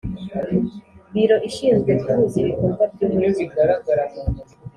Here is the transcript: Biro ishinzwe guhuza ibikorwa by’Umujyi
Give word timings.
Biro 1.13 1.35
ishinzwe 1.49 1.91
guhuza 2.01 2.35
ibikorwa 2.43 2.83
by’Umujyi 2.93 3.45